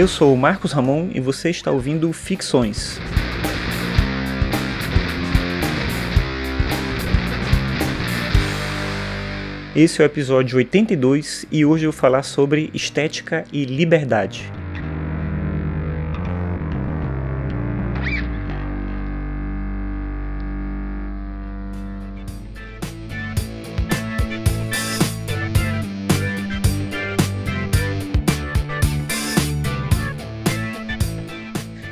Eu 0.00 0.08
sou 0.08 0.32
o 0.32 0.36
Marcos 0.38 0.72
Ramon 0.72 1.10
e 1.12 1.20
você 1.20 1.50
está 1.50 1.70
ouvindo 1.70 2.10
Ficções. 2.10 2.98
Esse 9.76 10.00
é 10.00 10.04
o 10.04 10.06
episódio 10.06 10.56
82 10.56 11.44
e 11.52 11.66
hoje 11.66 11.84
eu 11.84 11.92
vou 11.92 12.00
falar 12.00 12.22
sobre 12.22 12.70
estética 12.72 13.44
e 13.52 13.66
liberdade. 13.66 14.50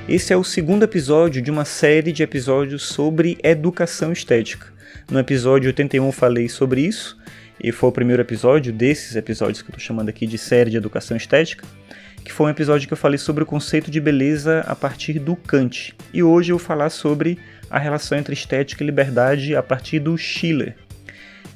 Esse 0.08 0.32
é 0.32 0.36
o 0.38 0.42
segundo 0.42 0.84
episódio 0.84 1.42
de 1.42 1.50
uma 1.50 1.66
série 1.66 2.12
de 2.12 2.22
episódios 2.22 2.82
sobre 2.82 3.36
educação 3.42 4.10
estética. 4.10 4.68
No 5.10 5.18
episódio 5.18 5.68
81 5.68 6.06
eu 6.06 6.12
falei 6.12 6.48
sobre 6.48 6.80
isso, 6.80 7.18
e 7.62 7.70
foi 7.70 7.90
o 7.90 7.92
primeiro 7.92 8.22
episódio 8.22 8.72
desses 8.72 9.16
episódios 9.16 9.60
que 9.60 9.68
eu 9.68 9.72
estou 9.72 9.84
chamando 9.84 10.08
aqui 10.08 10.26
de 10.26 10.38
série 10.38 10.70
de 10.70 10.78
educação 10.78 11.14
estética, 11.14 11.66
que 12.24 12.32
foi 12.32 12.46
um 12.46 12.48
episódio 12.48 12.88
que 12.88 12.94
eu 12.94 12.96
falei 12.96 13.18
sobre 13.18 13.42
o 13.42 13.46
conceito 13.46 13.90
de 13.90 14.00
beleza 14.00 14.64
a 14.66 14.74
partir 14.74 15.18
do 15.18 15.36
Kant. 15.36 15.94
E 16.10 16.22
hoje 16.22 16.52
eu 16.52 16.56
vou 16.56 16.66
falar 16.66 16.88
sobre 16.88 17.38
a 17.68 17.78
relação 17.78 18.16
entre 18.16 18.32
estética 18.32 18.82
e 18.82 18.86
liberdade 18.86 19.54
a 19.54 19.62
partir 19.62 19.98
do 19.98 20.16
Schiller. 20.16 20.74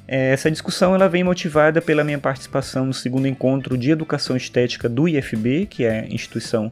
É, 0.07 0.31
essa 0.31 0.51
discussão 0.51 0.93
ela 0.93 1.09
vem 1.09 1.23
motivada 1.23 1.81
pela 1.81 2.03
minha 2.03 2.19
participação 2.19 2.85
no 2.85 2.93
segundo 2.93 3.27
encontro 3.27 3.75
de 3.75 3.89
educação 3.89 4.37
estética 4.37 4.87
do 4.87 5.09
IFB, 5.09 5.65
que 5.65 5.85
é 5.85 6.01
a 6.01 6.05
instituição 6.05 6.71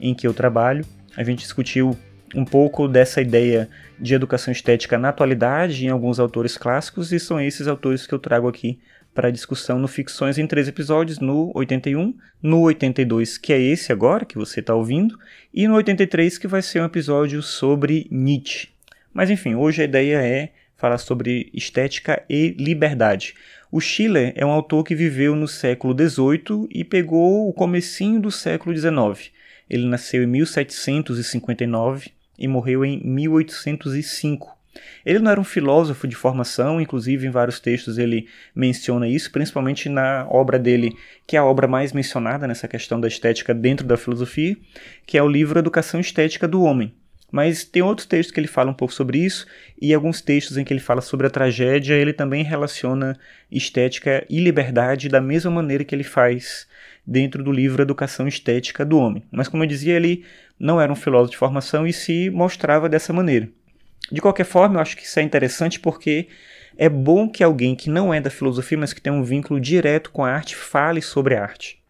em 0.00 0.14
que 0.14 0.26
eu 0.26 0.32
trabalho, 0.32 0.86
a 1.18 1.24
gente 1.24 1.40
discutiu 1.40 1.98
um 2.32 2.44
pouco 2.44 2.86
dessa 2.86 3.20
ideia 3.20 3.68
de 3.98 4.14
educação 4.14 4.52
estética 4.52 4.96
na 4.96 5.08
atualidade 5.08 5.84
em 5.84 5.88
alguns 5.88 6.20
autores 6.20 6.56
clássicos, 6.56 7.10
e 7.12 7.18
são 7.18 7.40
esses 7.40 7.66
autores 7.66 8.06
que 8.06 8.14
eu 8.14 8.20
trago 8.20 8.46
aqui 8.46 8.78
para 9.12 9.32
discussão 9.32 9.80
no 9.80 9.88
Ficções 9.88 10.38
em 10.38 10.46
três 10.46 10.68
episódios, 10.68 11.18
no 11.18 11.50
81, 11.56 12.14
no 12.40 12.60
82, 12.60 13.36
que 13.36 13.52
é 13.52 13.60
esse 13.60 13.90
agora 13.90 14.24
que 14.24 14.38
você 14.38 14.60
está 14.60 14.76
ouvindo, 14.76 15.18
e 15.52 15.66
no 15.66 15.74
83, 15.74 16.38
que 16.38 16.46
vai 16.46 16.62
ser 16.62 16.80
um 16.80 16.84
episódio 16.84 17.42
sobre 17.42 18.06
Nietzsche. 18.12 18.68
Mas 19.12 19.28
enfim, 19.28 19.56
hoje 19.56 19.82
a 19.82 19.86
ideia 19.86 20.18
é 20.18 20.50
falar 20.76 20.98
sobre 20.98 21.50
estética 21.52 22.22
e 22.30 22.54
liberdade. 22.56 23.34
O 23.72 23.80
Schiller 23.80 24.32
é 24.36 24.46
um 24.46 24.52
autor 24.52 24.84
que 24.84 24.94
viveu 24.94 25.34
no 25.34 25.48
século 25.48 25.92
XVIII 25.92 26.68
e 26.70 26.84
pegou 26.84 27.48
o 27.48 27.52
comecinho 27.52 28.20
do 28.20 28.30
século 28.30 28.76
XIX. 28.76 29.32
Ele 29.68 29.86
nasceu 29.86 30.22
em 30.22 30.26
1759 30.26 32.10
e 32.38 32.48
morreu 32.48 32.84
em 32.84 33.00
1805. 33.04 34.56
Ele 35.04 35.18
não 35.18 35.30
era 35.30 35.40
um 35.40 35.44
filósofo 35.44 36.06
de 36.06 36.14
formação, 36.14 36.80
inclusive 36.80 37.26
em 37.26 37.30
vários 37.30 37.58
textos 37.58 37.98
ele 37.98 38.28
menciona 38.54 39.08
isso, 39.08 39.30
principalmente 39.30 39.88
na 39.88 40.26
obra 40.30 40.58
dele, 40.58 40.96
que 41.26 41.36
é 41.36 41.38
a 41.38 41.44
obra 41.44 41.66
mais 41.66 41.92
mencionada 41.92 42.46
nessa 42.46 42.68
questão 42.68 43.00
da 43.00 43.08
estética 43.08 43.54
dentro 43.54 43.86
da 43.86 43.96
filosofia, 43.96 44.56
que 45.06 45.18
é 45.18 45.22
o 45.22 45.28
livro 45.28 45.58
Educação 45.58 46.00
Estética 46.00 46.46
do 46.46 46.62
Homem. 46.62 46.94
Mas 47.30 47.62
tem 47.62 47.82
outros 47.82 48.06
textos 48.06 48.32
que 48.32 48.40
ele 48.40 48.46
fala 48.46 48.70
um 48.70 48.74
pouco 48.74 48.94
sobre 48.94 49.18
isso, 49.18 49.46
e 49.80 49.92
alguns 49.92 50.20
textos 50.20 50.56
em 50.56 50.64
que 50.64 50.72
ele 50.72 50.80
fala 50.80 51.02
sobre 51.02 51.26
a 51.26 51.30
tragédia, 51.30 51.94
ele 51.94 52.12
também 52.12 52.42
relaciona 52.42 53.18
estética 53.50 54.24
e 54.30 54.40
liberdade 54.40 55.08
da 55.08 55.20
mesma 55.20 55.50
maneira 55.50 55.84
que 55.84 55.94
ele 55.94 56.04
faz 56.04 56.66
dentro 57.08 57.42
do 57.42 57.50
livro 57.50 57.80
Educação 57.80 58.28
Estética 58.28 58.84
do 58.84 58.98
Homem. 58.98 59.24
Mas, 59.32 59.48
como 59.48 59.62
eu 59.62 59.66
dizia, 59.66 59.96
ele 59.96 60.24
não 60.60 60.78
era 60.78 60.92
um 60.92 60.96
filósofo 60.96 61.30
de 61.30 61.38
formação 61.38 61.86
e 61.86 61.92
se 61.92 62.28
mostrava 62.28 62.86
dessa 62.88 63.14
maneira. 63.14 63.48
De 64.12 64.20
qualquer 64.20 64.44
forma, 64.44 64.76
eu 64.76 64.80
acho 64.80 64.96
que 64.96 65.04
isso 65.04 65.18
é 65.18 65.22
interessante 65.22 65.80
porque 65.80 66.28
é 66.76 66.88
bom 66.88 67.28
que 67.28 67.42
alguém 67.42 67.74
que 67.74 67.88
não 67.88 68.12
é 68.12 68.20
da 68.20 68.28
filosofia, 68.28 68.76
mas 68.76 68.92
que 68.92 69.00
tem 69.00 69.12
um 69.12 69.22
vínculo 69.22 69.58
direto 69.58 70.10
com 70.10 70.22
a 70.22 70.30
arte, 70.30 70.54
fale 70.54 71.00
sobre 71.00 71.34
a 71.34 71.42
arte. 71.42 71.82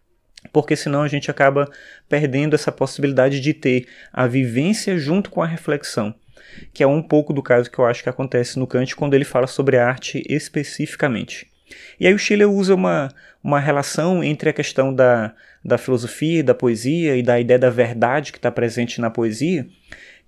Porque 0.53 0.77
senão 0.77 1.03
a 1.03 1.09
gente 1.09 1.31
acaba 1.31 1.69
perdendo 2.09 2.55
essa 2.55 2.71
possibilidade 2.71 3.41
de 3.41 3.53
ter 3.53 3.89
a 4.13 4.27
vivência 4.27 4.97
junto 4.97 5.31
com 5.31 5.43
a 5.43 5.47
reflexão, 5.47 6.15
que 6.73 6.83
é 6.83 6.87
um 6.87 7.03
pouco 7.03 7.33
do 7.33 7.43
caso 7.43 7.71
que 7.71 7.79
eu 7.79 7.85
acho 7.85 8.05
que 8.05 8.09
acontece 8.09 8.57
no 8.57 8.69
Kant 8.69 8.95
quando 8.95 9.15
ele 9.15 9.25
fala 9.25 9.49
sobre 9.49 9.77
a 9.77 9.87
arte 9.87 10.23
especificamente. 10.29 11.58
E 11.99 12.07
aí 12.07 12.15
o 12.15 12.19
Schiller 12.19 12.51
usa 12.51 12.75
uma, 12.75 13.09
uma 13.43 13.61
relação 13.61 14.23
entre 14.23 14.51
a 14.51 14.53
questão 14.53 14.95
da, 14.95 15.35
da 15.65 15.79
filosofia, 15.79 16.43
da 16.43 16.55
poesia 16.55 17.17
e 17.17 17.23
da 17.23 17.39
ideia 17.39 17.59
da 17.59 17.71
verdade 17.71 18.33
que 18.33 18.39
está 18.39 18.51
presente 18.51 19.01
na 19.01 19.11
poesia, 19.11 19.67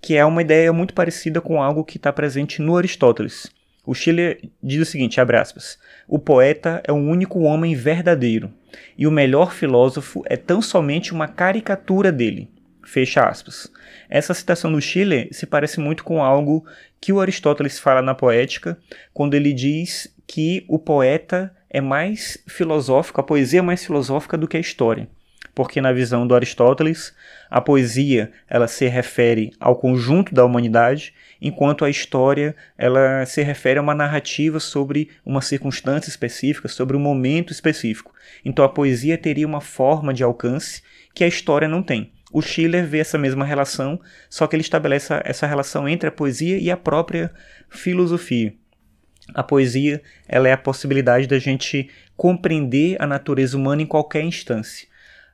que 0.01 0.15
é 0.15 0.25
uma 0.25 0.41
ideia 0.41 0.73
muito 0.73 0.93
parecida 0.93 1.39
com 1.39 1.61
algo 1.61 1.83
que 1.83 1.97
está 1.97 2.11
presente 2.11 2.61
no 2.61 2.77
Aristóteles. 2.77 3.51
O 3.85 3.95
Schiller 3.95 4.39
diz 4.61 4.81
o 4.81 4.85
seguinte, 4.85 5.19
abre 5.19 5.37
aspas, 5.37 5.79
o 6.07 6.19
poeta 6.19 6.81
é 6.85 6.91
o 6.91 6.95
único 6.95 7.39
homem 7.39 7.73
verdadeiro, 7.73 8.51
e 8.97 9.07
o 9.07 9.11
melhor 9.11 9.53
filósofo 9.53 10.23
é 10.27 10.37
tão 10.37 10.61
somente 10.61 11.11
uma 11.11 11.27
caricatura 11.27 12.11
dele. 12.11 12.49
Fecha 12.83 13.23
aspas. 13.23 13.71
Essa 14.09 14.33
citação 14.33 14.71
do 14.71 14.81
Schiller 14.81 15.29
se 15.31 15.45
parece 15.45 15.79
muito 15.79 16.03
com 16.03 16.23
algo 16.23 16.65
que 16.99 17.13
o 17.13 17.19
Aristóteles 17.19 17.79
fala 17.79 18.01
na 18.01 18.13
Poética, 18.13 18.77
quando 19.13 19.33
ele 19.33 19.53
diz 19.53 20.13
que 20.27 20.65
o 20.67 20.79
poeta 20.79 21.53
é 21.69 21.81
mais 21.81 22.37
filosófico, 22.47 23.19
a 23.19 23.23
poesia 23.23 23.59
é 23.59 23.61
mais 23.61 23.85
filosófica 23.85 24.37
do 24.37 24.47
que 24.47 24.57
a 24.57 24.59
história. 24.59 25.07
Porque 25.53 25.81
na 25.81 25.91
visão 25.91 26.25
do 26.25 26.33
Aristóteles, 26.33 27.13
a 27.49 27.59
poesia 27.59 28.31
ela 28.49 28.67
se 28.67 28.87
refere 28.87 29.51
ao 29.59 29.75
conjunto 29.75 30.33
da 30.33 30.45
humanidade, 30.45 31.13
enquanto 31.41 31.83
a 31.83 31.89
história 31.89 32.55
ela 32.77 33.25
se 33.25 33.41
refere 33.41 33.79
a 33.79 33.81
uma 33.81 33.95
narrativa 33.95 34.59
sobre 34.59 35.09
uma 35.25 35.41
circunstância 35.41 36.09
específica, 36.09 36.69
sobre 36.69 36.95
um 36.95 37.01
momento 37.01 37.51
específico. 37.51 38.13
Então 38.45 38.63
a 38.63 38.69
poesia 38.69 39.17
teria 39.17 39.47
uma 39.47 39.61
forma 39.61 40.13
de 40.13 40.23
alcance 40.23 40.81
que 41.13 41.23
a 41.23 41.27
história 41.27 41.67
não 41.67 41.83
tem. 41.83 42.13
O 42.31 42.41
Schiller 42.41 42.85
vê 42.85 42.99
essa 42.99 43.17
mesma 43.17 43.43
relação, 43.43 43.99
só 44.29 44.47
que 44.47 44.55
ele 44.55 44.61
estabelece 44.61 45.13
essa 45.25 45.45
relação 45.45 45.87
entre 45.87 46.07
a 46.07 46.11
poesia 46.11 46.57
e 46.57 46.71
a 46.71 46.77
própria 46.77 47.31
filosofia. 47.69 48.53
A 49.33 49.43
poesia 49.43 50.01
ela 50.27 50.47
é 50.47 50.53
a 50.53 50.57
possibilidade 50.57 51.27
da 51.27 51.39
gente 51.39 51.89
compreender 52.15 52.97
a 52.99 53.07
natureza 53.07 53.57
humana 53.57 53.81
em 53.81 53.85
qualquer 53.85 54.23
instância. 54.23 54.87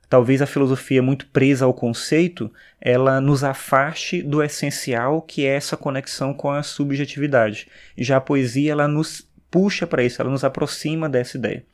Talvez 0.10 0.42
a 0.42 0.46
filosofia 0.46 1.02
muito 1.02 1.28
presa 1.28 1.66
ao 1.66 1.74
conceito, 1.74 2.52
ela 2.80 3.20
nos 3.20 3.44
afaste 3.44 4.22
do 4.22 4.42
essencial, 4.42 5.22
que 5.22 5.46
é 5.46 5.56
essa 5.56 5.76
conexão 5.76 6.34
com 6.34 6.50
a 6.50 6.64
subjetividade. 6.64 7.68
Já 7.98 8.18
a 8.18 8.22
poesia 8.22 8.72
ela 8.72 8.88
nos 8.88 9.28
puxa 9.52 9.86
para 9.86 10.04
isso, 10.04 10.22
ela 10.22 10.32
nos 10.32 10.46
aproxima 10.46 11.10
dessa 11.10 11.38
ideia. 11.38 11.66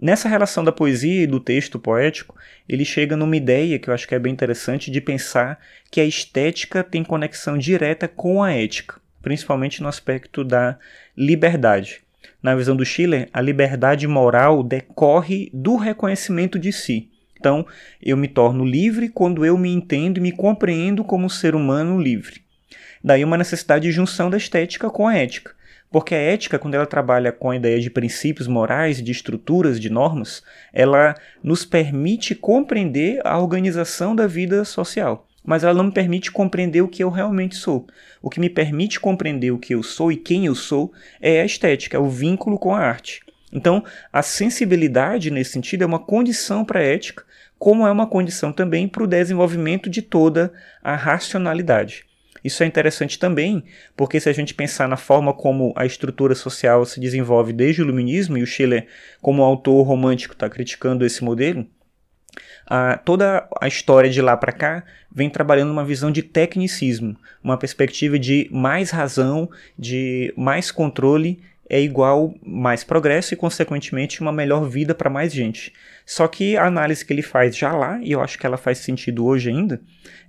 Nessa 0.00 0.28
relação 0.28 0.62
da 0.62 0.70
poesia 0.70 1.24
e 1.24 1.26
do 1.26 1.40
texto 1.40 1.76
poético, 1.76 2.36
ele 2.68 2.84
chega 2.84 3.16
numa 3.16 3.36
ideia 3.36 3.80
que 3.80 3.90
eu 3.90 3.94
acho 3.94 4.06
que 4.06 4.14
é 4.14 4.18
bem 4.18 4.32
interessante 4.32 4.92
de 4.92 5.00
pensar 5.00 5.58
que 5.90 6.00
a 6.00 6.04
estética 6.04 6.84
tem 6.84 7.02
conexão 7.02 7.58
direta 7.58 8.06
com 8.06 8.40
a 8.40 8.52
ética, 8.52 9.00
principalmente 9.20 9.82
no 9.82 9.88
aspecto 9.88 10.44
da 10.44 10.78
liberdade. 11.16 12.00
Na 12.40 12.54
visão 12.54 12.76
do 12.76 12.84
Schiller, 12.84 13.28
a 13.32 13.40
liberdade 13.40 14.06
moral 14.06 14.62
decorre 14.62 15.50
do 15.52 15.74
reconhecimento 15.74 16.60
de 16.60 16.72
si. 16.72 17.10
Então, 17.36 17.66
eu 18.00 18.16
me 18.16 18.28
torno 18.28 18.64
livre 18.64 19.08
quando 19.08 19.44
eu 19.44 19.58
me 19.58 19.72
entendo 19.72 20.18
e 20.18 20.20
me 20.20 20.30
compreendo 20.30 21.02
como 21.02 21.26
um 21.26 21.28
ser 21.28 21.56
humano 21.56 22.00
livre. 22.00 22.42
Daí 23.02 23.24
uma 23.24 23.36
necessidade 23.36 23.88
de 23.88 23.92
junção 23.92 24.30
da 24.30 24.36
estética 24.36 24.90
com 24.90 25.08
a 25.08 25.16
ética. 25.16 25.57
Porque 25.90 26.14
a 26.14 26.18
ética, 26.18 26.58
quando 26.58 26.74
ela 26.74 26.86
trabalha 26.86 27.32
com 27.32 27.50
a 27.50 27.56
ideia 27.56 27.80
de 27.80 27.88
princípios 27.88 28.46
morais, 28.46 29.02
de 29.02 29.10
estruturas, 29.10 29.80
de 29.80 29.88
normas, 29.88 30.42
ela 30.72 31.14
nos 31.42 31.64
permite 31.64 32.34
compreender 32.34 33.20
a 33.24 33.38
organização 33.38 34.14
da 34.14 34.26
vida 34.26 34.64
social. 34.64 35.26
Mas 35.42 35.64
ela 35.64 35.72
não 35.72 35.84
me 35.84 35.92
permite 35.92 36.30
compreender 36.30 36.82
o 36.82 36.88
que 36.88 37.02
eu 37.02 37.08
realmente 37.08 37.56
sou. 37.56 37.86
O 38.20 38.28
que 38.28 38.38
me 38.38 38.50
permite 38.50 39.00
compreender 39.00 39.50
o 39.50 39.58
que 39.58 39.74
eu 39.74 39.82
sou 39.82 40.12
e 40.12 40.16
quem 40.16 40.44
eu 40.44 40.54
sou 40.54 40.92
é 41.22 41.40
a 41.40 41.46
estética, 41.46 41.96
é 41.96 42.00
o 42.00 42.08
vínculo 42.08 42.58
com 42.58 42.74
a 42.74 42.80
arte. 42.80 43.22
Então, 43.50 43.82
a 44.12 44.20
sensibilidade 44.20 45.30
nesse 45.30 45.52
sentido 45.52 45.82
é 45.82 45.86
uma 45.86 45.98
condição 45.98 46.66
para 46.66 46.80
a 46.80 46.82
ética, 46.82 47.24
como 47.58 47.86
é 47.86 47.90
uma 47.90 48.06
condição 48.06 48.52
também 48.52 48.86
para 48.86 49.02
o 49.02 49.06
desenvolvimento 49.06 49.88
de 49.88 50.02
toda 50.02 50.52
a 50.84 50.94
racionalidade. 50.94 52.07
Isso 52.48 52.62
é 52.62 52.66
interessante 52.66 53.18
também, 53.18 53.62
porque 53.94 54.18
se 54.18 54.28
a 54.28 54.32
gente 54.32 54.54
pensar 54.54 54.88
na 54.88 54.96
forma 54.96 55.34
como 55.34 55.74
a 55.76 55.84
estrutura 55.84 56.34
social 56.34 56.84
se 56.86 56.98
desenvolve 56.98 57.52
desde 57.52 57.82
o 57.82 57.84
Iluminismo, 57.84 58.38
e 58.38 58.42
o 58.42 58.46
Schiller, 58.46 58.86
como 59.20 59.42
autor 59.42 59.82
romântico, 59.82 60.32
está 60.32 60.48
criticando 60.48 61.04
esse 61.04 61.22
modelo, 61.22 61.66
a, 62.66 62.96
toda 62.96 63.46
a 63.60 63.68
história 63.68 64.08
de 64.08 64.22
lá 64.22 64.34
para 64.34 64.52
cá 64.52 64.82
vem 65.12 65.28
trabalhando 65.28 65.70
uma 65.70 65.84
visão 65.84 66.10
de 66.10 66.22
tecnicismo, 66.22 67.16
uma 67.44 67.58
perspectiva 67.58 68.18
de 68.18 68.48
mais 68.50 68.90
razão, 68.90 69.50
de 69.78 70.32
mais 70.34 70.70
controle 70.70 71.42
é 71.70 71.78
igual 71.78 72.34
mais 72.42 72.82
progresso 72.82 73.34
e, 73.34 73.36
consequentemente, 73.36 74.22
uma 74.22 74.32
melhor 74.32 74.66
vida 74.66 74.94
para 74.94 75.10
mais 75.10 75.34
gente. 75.34 75.70
Só 76.06 76.26
que 76.26 76.56
a 76.56 76.64
análise 76.64 77.04
que 77.04 77.12
ele 77.12 77.20
faz 77.20 77.54
já 77.54 77.72
lá, 77.72 78.00
e 78.02 78.10
eu 78.10 78.22
acho 78.22 78.38
que 78.38 78.46
ela 78.46 78.56
faz 78.56 78.78
sentido 78.78 79.26
hoje 79.26 79.50
ainda, 79.50 79.78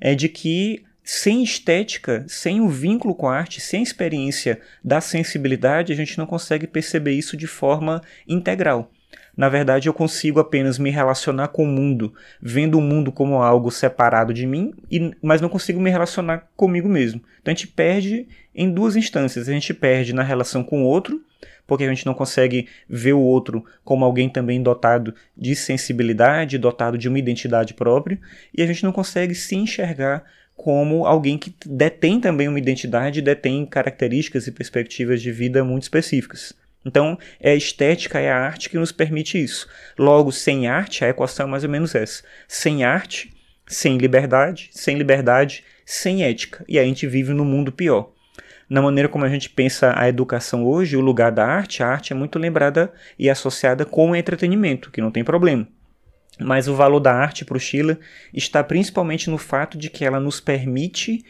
é 0.02 0.14
de 0.14 0.28
que 0.28 0.84
sem 1.12 1.42
estética, 1.42 2.24
sem 2.28 2.62
o 2.62 2.70
vínculo 2.70 3.16
com 3.16 3.28
a 3.28 3.36
arte, 3.36 3.60
sem 3.60 3.80
a 3.80 3.84
experiência 3.84 4.62
da 4.84 5.02
sensibilidade, 5.02 5.92
a 5.92 5.96
gente 5.96 6.20
não 6.20 6.28
consegue 6.28 6.68
perceber 6.68 7.14
isso 7.14 7.36
de 7.36 7.48
forma 7.48 8.00
integral. 8.28 8.92
Na 9.36 9.50
verdade, 9.50 9.90
eu 9.90 9.94
consigo 9.94 10.40
apenas 10.40 10.78
me 10.78 10.92
relacionar 10.92 11.48
com 11.48 11.64
o 11.64 11.68
mundo, 11.68 12.14
vendo 12.40 12.78
o 12.78 12.82
mundo 12.82 13.12
como 13.12 13.42
algo 13.42 13.72
separado 13.72 14.32
de 14.32 14.46
mim, 14.46 14.72
e, 14.92 15.12
mas 15.20 15.42
não 15.42 15.50
consigo 15.50 15.80
me 15.80 15.90
relacionar 15.90 16.48
comigo 16.56 16.88
mesmo. 16.88 17.24
Então 17.42 17.52
a 17.52 17.56
gente 17.56 17.68
perde 17.70 18.28
em 18.54 18.72
duas 18.72 18.96
instâncias. 18.96 19.50
A 19.50 19.52
gente 19.52 19.74
perde 19.74 20.14
na 20.14 20.22
relação 20.22 20.64
com 20.64 20.84
o 20.84 20.86
outro, 20.86 21.20
porque 21.66 21.86
a 21.86 21.90
gente 21.90 22.06
não 22.06 22.14
consegue 22.14 22.68
ver 22.88 23.14
o 23.14 23.20
outro 23.20 23.66
como 23.84 24.06
alguém 24.06 24.30
também 24.30 24.62
dotado 24.62 25.16
de 25.36 25.56
sensibilidade, 25.56 26.60
dotado 26.60 27.00
de 27.00 27.10
uma 27.10 27.18
identidade 27.18 27.74
própria, 27.74 28.20
e 28.56 28.62
a 28.62 28.68
gente 28.68 28.84
não 28.84 28.92
consegue 28.92 29.34
se 29.34 29.56
enxergar 29.56 30.24
como 30.60 31.06
alguém 31.06 31.38
que 31.38 31.56
detém 31.66 32.20
também 32.20 32.50
uma 32.50 32.60
identidade, 32.60 33.22
detém 33.22 33.66
características 33.66 34.46
e 34.46 34.52
perspectivas 34.52 35.22
de 35.22 35.32
vida 35.32 35.64
muito 35.64 35.84
específicas. 35.84 36.52
Então, 36.86 37.18
é 37.40 37.52
a 37.52 37.56
estética, 37.56 38.20
é 38.20 38.30
a 38.30 38.38
arte 38.38 38.70
que 38.70 38.78
nos 38.78 38.92
permite 38.92 39.42
isso. 39.42 39.70
Logo, 39.98 40.34
sem 40.34 40.68
arte, 40.68 41.06
a 41.06 41.08
equação 41.08 41.48
é 41.48 41.50
mais 41.50 41.64
ou 41.64 41.70
menos 41.70 41.96
essa. 41.96 42.24
Sem 42.46 42.84
arte, 42.84 43.34
sem 43.66 43.98
liberdade, 43.98 44.70
sem 44.74 44.98
liberdade, 44.98 45.64
sem 45.86 46.26
ética. 46.26 46.66
E 46.68 46.78
a 46.78 46.84
gente 46.84 47.08
vive 47.08 47.34
num 47.34 47.46
mundo 47.46 47.72
pior 47.72 48.12
na 48.70 48.82
maneira 48.82 49.08
como 49.10 49.26
a 49.26 49.30
gente 49.30 49.50
pensa 49.50 49.94
a 49.98 50.08
educação 50.08 50.66
hoje, 50.66 50.96
o 50.96 51.02
lugar 51.02 51.32
da 51.32 51.46
arte, 51.46 51.82
a 51.82 51.88
arte 51.88 52.14
é 52.14 52.16
muito 52.16 52.38
lembrada 52.38 52.94
e 53.18 53.30
associada 53.30 53.84
com 53.86 54.12
o 54.12 54.16
entretenimento, 54.16 54.92
que 54.92 55.02
não 55.02 55.10
tem 55.10 55.24
problema. 55.24 55.68
Mas 56.40 56.68
o 56.68 56.76
valor 56.76 57.00
da 57.00 57.14
arte 57.14 57.44
para 57.44 57.58
o 57.58 57.60
Schiller 57.60 58.00
está 58.34 58.64
principalmente 58.64 59.30
no 59.30 59.38
fato 59.38 59.78
de 59.78 59.90
que 59.90 60.06
ela 60.06 60.20
nos 60.20 60.40
permite 60.40 61.26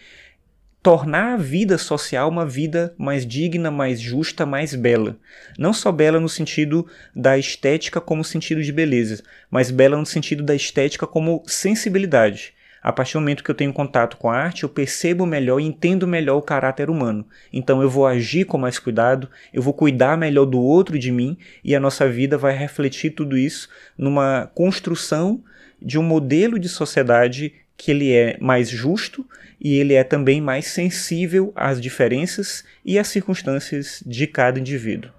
tornar 0.81 1.33
a 1.33 1.38
vida 1.38 1.77
social 1.77 2.29
uma 2.29 2.45
vida 2.45 2.94
mais 2.97 3.25
digna, 3.25 3.69
mais 3.69 4.00
justa, 4.00 4.45
mais 4.45 4.73
bela. 4.73 5.17
Não 5.57 5.73
só 5.73 5.91
bela 5.91 6.19
no 6.19 6.29
sentido 6.29 6.88
da 7.13 7.38
estética 7.38 8.00
como 8.00 8.23
sentido 8.23 8.63
de 8.63 8.71
beleza, 8.71 9.21
mas 9.51 9.71
bela 9.71 9.97
no 9.97 10.06
sentido 10.06 10.44
da 10.44 10.56
estética 10.56 11.06
como 11.06 11.44
sensibilidade. 11.45 12.53
A 12.81 12.92
partir 12.92 13.14
do 13.14 13.20
momento 13.20 13.44
que 13.44 13.52
eu 13.52 13.56
tenho 13.56 13.74
contato 13.74 14.18
com 14.18 14.30
a 14.30 14.38
arte, 14.38 14.64
eu 14.64 14.70
percebo 14.70 15.26
melhor 15.26 15.60
e 15.60 15.66
entendo 15.66 16.08
melhor 16.08 16.38
o 16.38 16.42
caráter 16.42 16.90
humano. 16.90 17.26
Então 17.52 17.81
eu 17.81 17.90
vou 17.90 18.08
agir 18.08 18.46
com 18.46 18.58
mais 18.58 18.80
cuidado, 18.80 19.30
eu 19.54 19.62
vou 19.62 19.74
cuidar 19.74 20.18
melhor 20.18 20.46
do 20.46 20.60
outro 20.60 20.98
de 20.98 21.12
mim 21.12 21.38
e 21.64 21.76
a 21.76 21.80
nossa 21.80 22.08
vida 22.08 22.38
vai 22.38 22.56
refletir 22.56 23.12
tudo 23.12 23.38
isso 23.38 23.70
numa 23.98 24.50
construção 24.54 25.44
de 25.81 25.98
um 26.00 26.04
modelo 26.04 26.58
de 26.58 26.70
sociedade 26.70 27.54
que 27.76 27.92
ele 27.92 28.12
é 28.14 28.38
mais 28.40 28.70
justo 28.70 29.26
e 29.60 29.78
ele 29.78 29.94
é 29.94 30.04
também 30.04 30.42
mais 30.42 30.68
sensível 30.68 31.52
às 31.56 31.80
diferenças 31.80 32.64
e 32.84 33.00
às 33.00 33.08
circunstâncias 33.08 34.04
de 34.06 34.28
cada 34.28 34.60
indivíduo. 34.60 35.19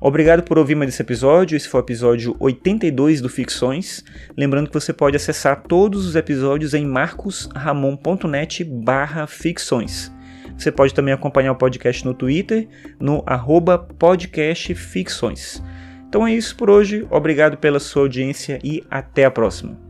Obrigado 0.00 0.44
por 0.44 0.58
ouvir 0.58 0.76
mais 0.76 0.92
esse 0.92 1.02
episódio. 1.02 1.56
Esse 1.56 1.68
foi 1.68 1.80
o 1.80 1.84
episódio 1.84 2.36
82 2.38 3.20
do 3.20 3.28
Ficções. 3.28 4.04
Lembrando 4.36 4.68
que 4.68 4.74
você 4.74 4.92
pode 4.92 5.16
acessar 5.16 5.62
todos 5.62 6.06
os 6.06 6.14
episódios 6.14 6.72
em 6.72 6.86
marcosramon.net 6.86 8.62
barra 8.62 9.26
ficções. 9.26 10.12
Você 10.56 10.70
pode 10.70 10.94
também 10.94 11.12
acompanhar 11.12 11.52
o 11.52 11.56
podcast 11.56 12.04
no 12.04 12.14
Twitter, 12.14 12.68
no 13.00 13.24
podcastficções. 13.98 15.62
Então 16.08 16.26
é 16.26 16.32
isso 16.32 16.56
por 16.56 16.70
hoje. 16.70 17.06
Obrigado 17.10 17.56
pela 17.58 17.80
sua 17.80 18.02
audiência 18.02 18.58
e 18.62 18.84
até 18.88 19.24
a 19.24 19.30
próxima. 19.30 19.87